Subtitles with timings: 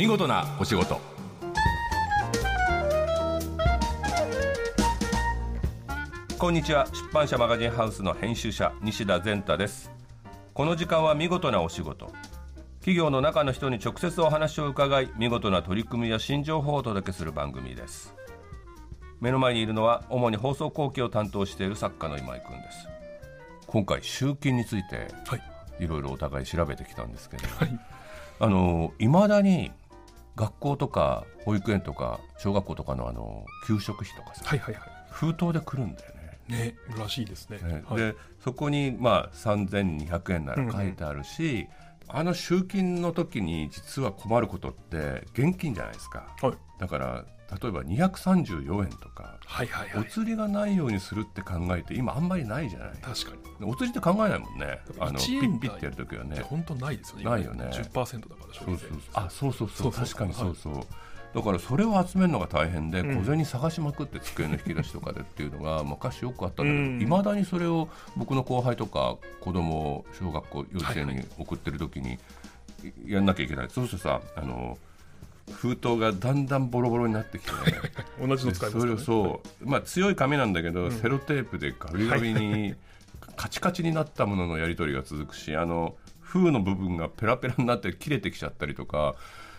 [0.00, 0.98] 見事なお仕事。
[6.38, 6.86] こんにちは。
[6.86, 9.90] 出版社マガジンハウスの編集者西田善太です。
[10.54, 12.10] この時間は見事なお仕事。
[12.78, 18.14] 企業の中の人に直接お話を伺い見事な取り組みや新情報をお届けする番組です。
[19.20, 22.88] 目の前にいるのは主に放送後期を担当している作家の今井君です。
[23.66, 25.42] 今回集金についてはい。
[25.78, 27.80] いろいろお互い調べてきたんですけど、はい。
[28.38, 29.70] あのいまだに
[30.40, 36.38] 学校とか保育園とか小学校とかのあの給食費とかさ、はいはいは封筒で来るんだよね。
[36.48, 37.58] いねらしいですね。
[37.58, 37.82] ね。
[37.86, 41.68] はい、でそこにまあ3200円なら書いてあるし、
[42.08, 46.34] あの集金の時に実は困ることって現金じゃないですか。
[46.40, 46.52] はい。
[46.78, 47.24] だから
[47.60, 50.00] 例えば234円とかはいはいはい。
[50.00, 52.88] お釣りがないようにするって考えて今あんまりないじゃない。
[53.02, 53.66] 確かに。
[53.66, 54.78] お釣りって考えないもんね。
[54.98, 56.40] あのピ1円台ッピッてやる時はね。
[56.42, 57.24] 本当ないですよね。
[57.24, 57.64] ないよね。
[57.72, 59.00] 10%だから消費税そうそうそう。
[59.14, 59.76] あそうそうそう。
[59.76, 60.74] そうそう確かにそうそう、
[61.34, 63.18] だからそれを集めるのが大変で、うん。
[63.18, 66.98] 小銭探しまくって机の引き出しとかでっていうのが 昔よくあったんだけうん。
[67.00, 72.18] どいま、未だにそれを僕の後輩とか子供を小学校幼稚園に送ってる時に
[73.06, 74.78] やんなきゃいけない、そうするとさあの
[75.50, 77.50] 封筒がだんだんボロボロになってきて、
[78.24, 80.92] 同じの使いますそれをそう、まあ、強い紙なんだけど、うん。
[80.92, 82.74] セロテープでガビガビに
[83.36, 89.14] カチカチになったもののやり取りが続くしあの封の部分がペラペラになって切れてきちゃったりとか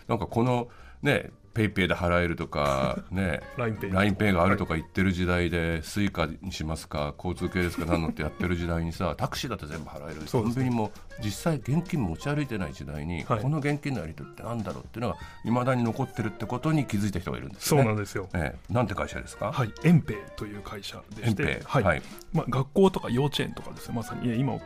[0.08, 0.68] なんかこの
[1.02, 10.22] ね PayPay で払えるとか ね LINEPay LINEPay があるとか言ってる時代で、 Suica にしますか交通系ですか何のってやってる時代にさ タクシーだって全部払える。
[10.30, 10.92] コンビニも
[11.22, 13.40] 実際現金持ち歩いてない時代に、はい。
[13.40, 17.82] この現金のやり取りってなんだろうっていうのがいまだに残ってるってことに気づいた人がいるんですね。
[17.82, 18.28] うなんですよ。
[18.34, 21.60] ええ、なんて会社ですか、はい、エンペイという会社でして。
[21.64, 21.82] はい。
[21.84, 22.02] はい。
[22.32, 24.60] まあ、学校とか幼稚園とかですねまさにえ今おっ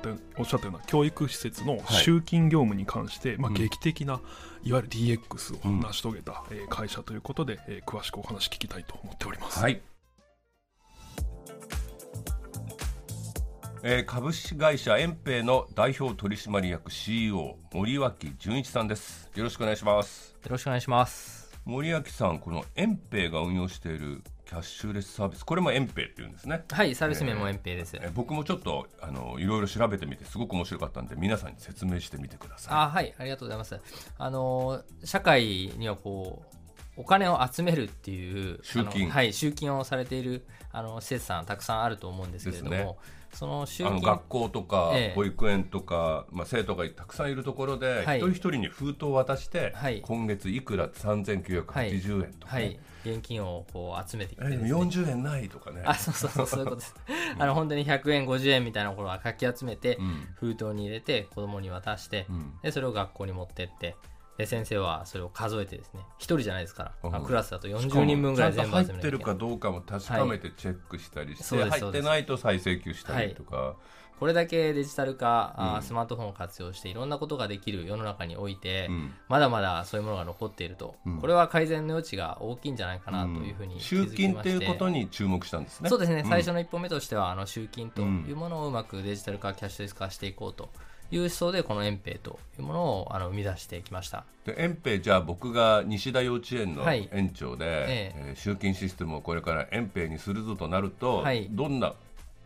[0.44, 1.82] しゃったような教育施設のはい。
[1.94, 3.54] 集金業務に関して、まあ、うん。
[3.54, 4.20] 劇的な、
[4.67, 9.61] いわゆる DX を成し遂げた、えー会社ということで、えー詳しくお話聞きたいと思っております。
[9.61, 9.81] はい。
[13.84, 19.31] えー株式会社エンペイの代表取締役 CEO 森脇純一さんです。
[19.37, 20.34] よろしくお願いします。
[20.43, 21.49] よろしくお願いします。
[21.65, 26.64] 森脇さん、このエンペイが運用しているキャッシュレスサービス、これもエンペイっていうんですね。
[26.70, 27.96] はい、サービス名もエンペイです。
[28.00, 32.74] えー僕もちょっとあのいろいろ調べてみてすごく面白かったんで皆さんに説明してみてください。
[32.74, 33.78] あはい、ありがとうございます。
[34.16, 36.56] あのー社会にはこう、
[36.96, 39.10] お金を集めるっていう集金。
[39.10, 42.94] はい、集金をされているあの施設さんたくさんあると思うんですけれども、ね。
[43.32, 45.14] その集あの金学校とかええ。
[45.14, 48.18] 保育園とか、まあ、生徒がたくさんいるところで、はい。
[48.18, 50.00] 一人一人に封筒を渡して、はい。
[50.00, 52.62] 今月いくら3980円とか、ね。
[52.64, 55.82] はい、現金をこう集めてきてね、40円ないとかね。
[55.84, 56.94] あそうそうそうそういうことです。
[57.38, 60.28] あの本当に100円、50円みたいなところはかき集めて、うん。
[60.36, 62.54] 封筒に入れて子供に渡して、うん。
[62.62, 63.96] でそれを学校に持ってって
[64.38, 67.16] で先生はそれを数えてですね一人じゃないですから、うん。
[67.16, 69.02] あクラスだとしかも40人分ぐらい全部集めなきゃいけない。
[69.02, 73.76] てるかどうかも確かめてチェックしたりして、そうです入ってないと再請求したりとか、
[74.19, 79.12] これだけデジタル化、うんスマートフォンを活用していろんなことができる世の中において、うん。
[79.28, 81.20] まだまだそういうものが残っていると、うん。
[81.20, 84.48] これは改善の余地が大きいんじゃないかなというふうに気集金って。
[84.50, 85.88] いうことに注目したんですね。
[85.91, 86.26] そうですね、ん。
[86.26, 90.70] 最初の一歩目としてはあの集金というものをうまくデジタル化、キャッシュレス化していこうと
[91.11, 94.25] いう思想でこのエンペイというものをあの生み出してきました。
[94.44, 97.09] でエンペイじゃあ僕が西田幼稚園のはい。
[97.12, 98.15] 園長で、え。
[98.17, 101.49] えー集金システムをこれからエンペイにするぞとなると、はい。
[101.50, 101.94] どんな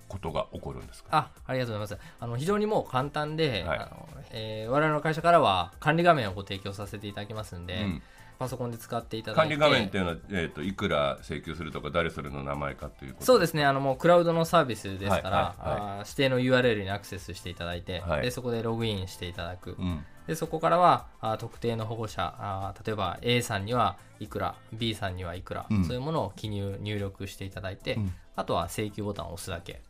[0.09, 1.09] ことが起こるんですか？
[1.12, 2.09] あありがとうございます。
[2.21, 3.78] あの非常にもう簡単で、はい。
[3.78, 8.03] あのえー我々の会社からは管理画面をご提供させていただきますんで、うん
[8.40, 9.54] パソコンで使っていただいて。
[9.58, 13.26] 管理画面っていうのは、えー、といくら請求するとか誰それの名前かということ。
[13.26, 15.98] そうですねあのもうクラウドのサービスですから、はいはいはい。
[15.98, 18.22] 指定の URL にアクセスしていただいて、はい。
[18.22, 20.02] でそこでログインしていただく、うん。
[20.26, 25.84] でそこからはあー特定の保護者あー例えば A さんにはいくら B さんにはいくら、うん。
[25.84, 28.14] そういうものを記入入力していただいて、うん。
[28.36, 29.82] あとは請求ボタンを押すだけ。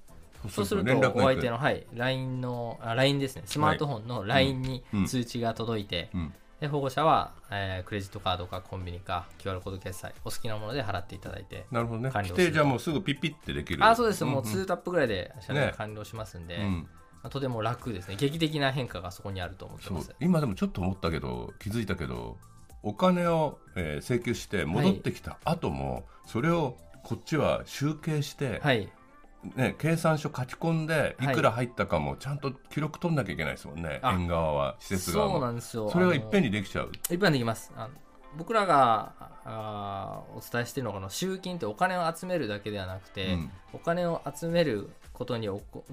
[0.43, 3.43] そそうするとお相手の、はい、LINE のあ LINE ですね。
[3.45, 5.07] スマートフォンの LINE にうん。
[5.07, 12.11] 通知が届いて、うんで保護者は、えークレジットカードかコンビニか QR コード決済お好きなもので払っていただいてなるほどね。
[12.13, 14.47] 規定じゃもうすぐピッピってできるあそうです、もううん。
[14.47, 15.61] 2タップぐらいで謝ね。
[15.61, 16.89] 罪完了しますんで、うん。
[17.23, 18.17] まあとても楽ですね。
[18.17, 20.15] 劇的な変化がそこにあると思ってます。
[20.21, 22.37] 今でもちょっと思ったけど気づいたけど
[22.83, 28.91] お金を、えー請求して戻ってきた後も、それをこっちは集計して、はい
[29.57, 31.35] ね、計算書書き込んでいはい。
[31.35, 34.13] くら入ったかもちゃんと記録取んなきゃいけないですもんね、あ。
[34.13, 35.33] 園側は施設側も。
[35.33, 35.91] そうなんですよ。
[35.91, 36.91] それがいっぺんににできちゃう。
[37.11, 37.73] いっぺんできます。
[37.77, 37.91] あの
[38.37, 39.13] 僕らが
[39.45, 43.51] あーお伝えしているのは集金ってお金を集めるだけではなくて、うん。
[43.73, 45.49] お金を集めることに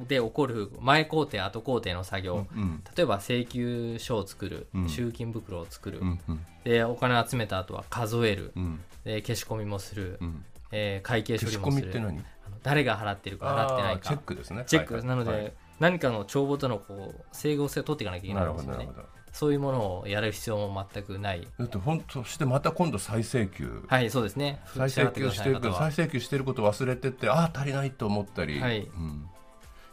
[0.07, 4.89] で起こる前工程後工程の作業、うん例えば請求書を作る、うん。
[4.89, 6.45] 集金袋を作る、うんうん。
[6.63, 8.79] でお金を集めた後は数える、うん。
[9.03, 10.45] で消し込みもする、うん。
[10.71, 11.83] えー会計処消し理もする。
[11.83, 12.23] 込みって何？
[12.63, 14.01] 誰が払ってるか払ってないか。
[14.01, 14.63] チェックですね。
[14.67, 14.95] チェック。
[14.95, 15.53] はいなので、はい。
[15.79, 18.89] 何かの帳簿とのこう整合性を取っていかなきゃいけなないるんですよね。
[19.31, 21.47] そういうものをやる必要も全くない。
[21.59, 23.83] だって本当そしてまた今度再請求。
[23.87, 24.61] はいそうですね。
[24.75, 28.79] 再請求してる再請求してること忘れててああ足りないと思ったり、はい。
[28.79, 29.27] うん、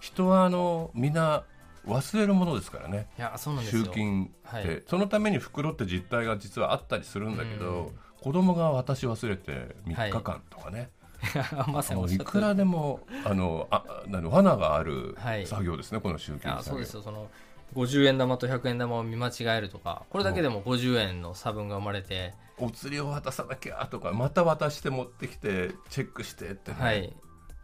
[0.01, 1.45] 人はあのみんな
[1.87, 3.09] 忘れるものですからね。
[3.19, 3.85] いやそうなんですよ。
[3.85, 4.83] 集金って、はい。
[4.87, 7.99] そのために袋って実態が実はあったりするんだけど、うん。
[8.23, 10.89] 子供が渡し忘れて3日間とかね、
[11.69, 15.47] まさにいくらでもあのあなの罠があるはい。
[15.47, 16.57] 作業ですね、この集い金作業。
[16.57, 17.03] やそうですよ。
[17.03, 17.29] その
[17.75, 27.13] 50円玉と100円玉を見間違えるとかこれだけでも50円の差分が生まれて、お釣りを渡さなきゃとかまた渡して持ってきてチェックしてってね、はい。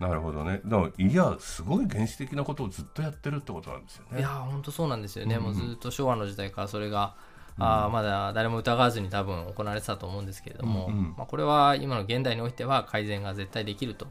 [0.00, 0.62] なるほどね。
[0.64, 4.18] だからいやすごい原始的なことをずっとやってるってことなんですよね。
[4.18, 5.42] いや本当そうなんですよね、うん。
[5.42, 7.14] もうずっと昭和の時代からそれが、
[7.60, 11.14] あーまだ誰も疑わずに多分行われてたと思うんですけれども、うんうん。
[11.16, 14.06] まあ、これは今の現代においては改善が絶対できると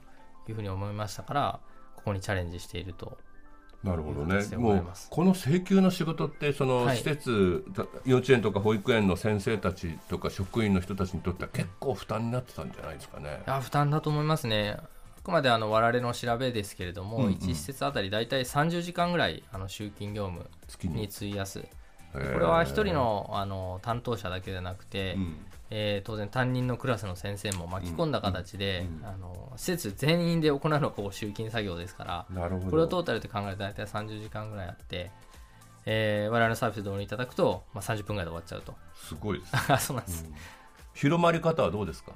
[0.47, 1.59] いうふうに思いましたから
[1.95, 3.17] ここにチャレンジしていると。
[3.83, 4.45] なるほどね。
[4.57, 6.97] もうこの請求の仕事ってそのはい。
[6.97, 13.41] 施設、た幼稚園とか保育園の先生たちとか職員の人たちにとっては結構負担になってたんじゃないですかね。
[13.47, 13.49] い。
[13.49, 14.77] や負担だと思いますね。
[15.17, 17.33] あくまであの我々の調べですけれども、うんうん。
[17.35, 20.49] 1施設あたり大体30時間ぐらいあの集金業務
[20.93, 21.63] に費やす
[22.13, 25.45] ここれは一人のあの担当者だけでなくて、うん。
[25.71, 28.97] えー当然担任のクラスの先生も巻き込んだ形で、うん。
[29.01, 29.05] うん。
[29.05, 32.71] あの施設全員で行うのがこう集金作業ですからなるほど。
[32.71, 35.11] これをトータルで考えると大体30時間ぐらいあって、
[35.85, 38.73] えー我々のサービスで導入いただくと、まあ、30分ぐらいで終わっちゃうと。
[38.95, 40.25] すごいです、 あそうなんです、
[40.95, 42.13] 広まり方はどうですか？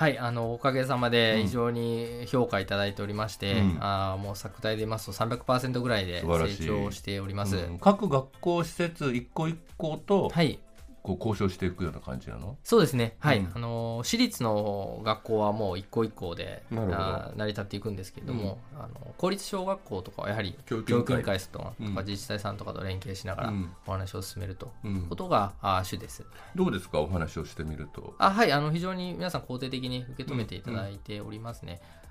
[0.00, 3.78] はいあのおかげさまで非常に評価いただいておりまして、うん。
[3.80, 7.78] あーもう作体で言いますと300%ぐらいで成長しております、うん。
[7.78, 10.58] 各学校施設一個一個とはい
[11.02, 12.56] こう交渉していくような感じなの？
[12.62, 13.52] そうですね、はい、うん。
[13.54, 21.38] あの私立の学校はもう一校一校で成り立っていくんですけれども、あの公立小学校とかはやはり教育委員会。
[21.52, 21.94] とかうん。
[21.94, 23.72] 自治体さんとかと連携しながらうん。
[23.86, 25.08] お話を進めるとういうん。
[25.08, 26.24] ことが、あ主です。
[26.54, 27.00] どうですか？
[27.00, 28.14] お話をしてみると。
[28.18, 28.52] あはい。
[28.52, 31.80] あの非常に皆さん肯定的に受け止めていただいておりますね。
[31.82, 32.09] あの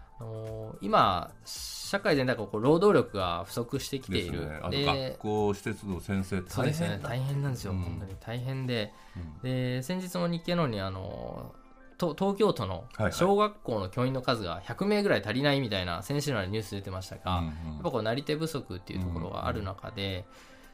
[0.81, 4.59] 今社会全体がこう労働力が不足してきている、ね。
[4.61, 7.79] あと学校施設の先生大変だ大変なんですよ、うん。
[7.79, 8.93] 本当に大変で。
[9.15, 9.41] うん。
[9.41, 11.53] で先日も日経のにあの
[11.97, 20.25] と東京都の小学校の教員の数が100名ぐらい足りないみたいな先週のニュース出てましたが、うんやっぱこうなり手不足っていうところがある中で、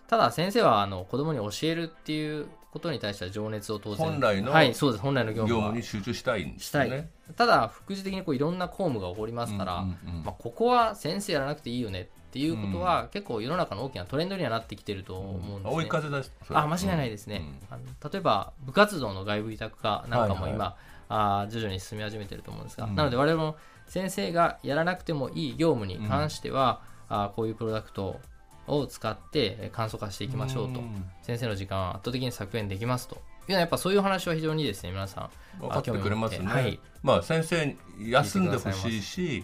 [0.08, 5.02] ただ先生はあの子供に教えるっていうことに対しては情熱を当然本来のはいそうです。
[5.02, 10.24] 本来の業業務は務に集中したいんですしたい、よねただ副次的にこういろんな公務が起こりますから、うんうんうん。
[10.26, 15.70] まあ、ここは先生やらなくていいよねっていうことは、結構世の中の大きなトレンドにはなってきてると思うんですね。
[15.72, 16.60] 追い風ですそれ。
[16.60, 20.76] あ間違いないですね、あの例えば部活動の外部委託化なんかもはいはい今、
[21.08, 22.96] あー徐々に進み始めてると思うんですが、うん。
[22.96, 23.56] なので我々も
[23.88, 28.20] 先生がやらなくてもいい業務に関しては、あーこういうプロダクト
[28.68, 31.10] を使ってえー簡素化していきましょうと、ん。
[31.22, 33.22] 先生の時間は圧倒的に削減できますと。
[33.48, 35.30] いうやっぱそういう話は非常にですね皆さ
[35.60, 36.80] ん分かってくれますね、はい。
[37.04, 37.78] まあ先生に
[38.12, 39.44] 休んでほしいし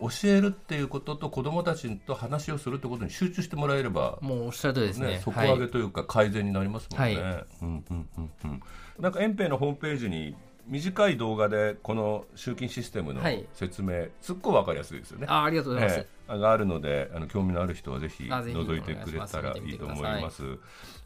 [0.00, 5.06] 教えるっていうことと子どもたちと話をするってことに集中してもらえればもうおっしゃる通りですね。
[5.08, 5.52] ね、底はい。
[5.52, 7.04] 上げというか改善になりますもんね。
[7.04, 7.46] はい。
[7.62, 8.62] うんうんうんうん
[8.98, 10.34] なんか延平のホームページに
[10.66, 15.26] 短い動画でこの集金システムのはい説明、すっごいわかりやすいですよね。
[15.28, 20.42] あありがとうございます、ええがあるのであの興味のある人はぜひ覗いてくれたらいいと思います。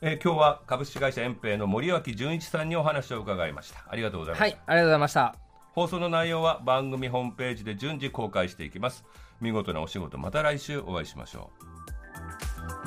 [0.00, 3.84] えー今日は株式会社延平の森脇純一さんにお話を伺いました。
[3.88, 4.44] ありがとうございました。
[4.44, 9.04] はいありがとうございました放送の内容は番組ホームページで順次公開していきます
[9.40, 11.50] 見事なお仕事また来週お会いしましょ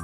[0.00, 0.03] う